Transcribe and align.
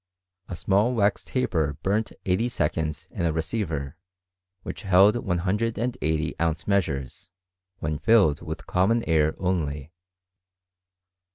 A 0.49 0.55
small 0.55 0.95
wax 0.95 1.23
taper 1.23 1.77
burnt 1.83 2.11
eighty 2.25 2.49
seconds 2.49 3.07
in 3.11 3.23
a 3.23 3.31
receiver 3.31 3.97
which 4.63 4.81
held 4.81 5.13
ISO 5.13 6.35
ounce 6.41 6.67
measures, 6.67 7.29
when 7.77 7.99
filled 7.99 8.41
with 8.41 8.65
common 8.65 9.03
air 9.03 9.35
only. 9.37 9.93